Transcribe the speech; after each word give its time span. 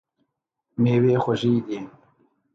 میوې 0.81 1.15
خوږې 1.23 1.55
دي. 1.67 1.79